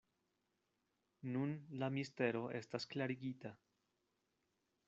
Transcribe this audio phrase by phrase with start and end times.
[1.35, 1.53] Nun
[1.83, 3.55] la mistero estas klarigita.